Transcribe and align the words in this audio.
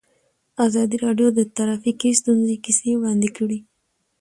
ازادي 0.67 0.97
راډیو 1.05 1.27
د 1.33 1.39
ټرافیکي 1.55 2.09
ستونزې 2.21 2.55
کیسې 2.63 2.89
وړاندې 2.97 3.29
کړي. 3.37 3.59